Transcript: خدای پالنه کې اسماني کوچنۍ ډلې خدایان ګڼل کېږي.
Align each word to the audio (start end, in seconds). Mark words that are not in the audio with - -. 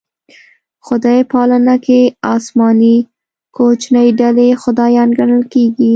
خدای 0.85 1.19
پالنه 1.31 1.75
کې 1.85 1.99
اسماني 2.35 2.95
کوچنۍ 3.55 4.07
ډلې 4.19 4.47
خدایان 4.61 5.09
ګڼل 5.19 5.43
کېږي. 5.53 5.89